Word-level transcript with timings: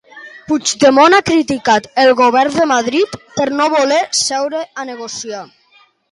Puigdemont 0.45 1.15
ha 1.17 1.25
criticat 1.25 1.89
el 2.03 2.13
govern 2.21 2.55
de 2.55 2.65
Madrid 2.71 3.13
per 3.35 3.45
no 3.59 3.67
voler 3.73 3.99
seure 4.21 4.63
a 4.83 4.87
negociar. 4.89 5.43